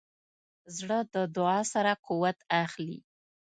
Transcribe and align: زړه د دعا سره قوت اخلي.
زړه 0.77 0.99
د 1.13 1.15
دعا 1.35 1.59
سره 1.73 1.91
قوت 2.05 2.37
اخلي. 2.63 2.97